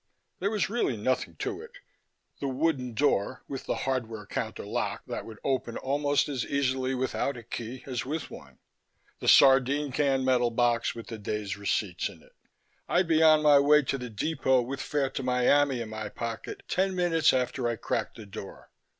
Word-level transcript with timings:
There 0.39 0.49
was 0.49 0.67
really 0.67 0.97
nothing 0.97 1.35
to 1.35 1.61
it. 1.61 1.73
The 2.39 2.47
wooden 2.47 2.95
door 2.95 3.43
with 3.47 3.65
the 3.67 3.75
hardware 3.85 4.25
counter 4.25 4.65
lock 4.65 5.03
that 5.05 5.27
would 5.27 5.37
open 5.43 5.77
almost 5.77 6.27
as 6.27 6.43
easily 6.43 6.95
without 6.95 7.37
a 7.37 7.43
key 7.43 7.83
as 7.85 8.03
with 8.03 8.31
one; 8.31 8.57
the 9.19 9.27
sardine 9.27 9.91
can 9.91 10.25
metal 10.25 10.49
box 10.49 10.95
with 10.95 11.05
the 11.05 11.19
day's 11.19 11.55
receipts 11.55 12.09
in 12.09 12.23
it. 12.23 12.33
I'd 12.89 13.07
be 13.07 13.21
on 13.21 13.43
my 13.43 13.59
way 13.59 13.83
to 13.83 13.99
the 13.99 14.09
depot 14.09 14.63
with 14.63 14.81
fare 14.81 15.11
to 15.11 15.21
Miami 15.21 15.81
in 15.81 15.89
my 15.89 16.09
pocket 16.09 16.63
ten 16.67 16.95
minutes 16.95 17.31
after 17.31 17.67
I 17.67 17.75
cracked 17.75 18.17
the 18.17 18.25
door. 18.25 18.71